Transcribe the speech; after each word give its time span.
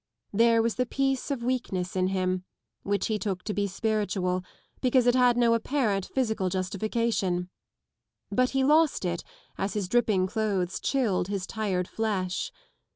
There 0.33 0.63
was 0.63 0.77
the 0.77 0.87
peace 0.87 1.29
of 1.29 1.43
weakness 1.43 1.95
in 1.95 2.07
him, 2.07 2.43
which 2.81 3.05
he 3.05 3.19
took 3.19 3.43
to 3.43 3.53
be 3.53 3.67
spiritual, 3.67 4.43
because 4.81 5.05
it 5.05 5.13
had 5.13 5.37
no 5.37 5.53
apparent 5.53 6.07
physical 6.11 6.49
justification: 6.49 7.51
but 8.31 8.49
he 8.49 8.63
lost 8.63 9.05
it 9.05 9.23
as 9.59 9.75
his 9.75 9.87
dripping 9.87 10.25
clothes 10.25 10.79
chilled 10.79 11.27
his 11.27 11.45
tired 11.45 11.87
flesh. 11.87 12.51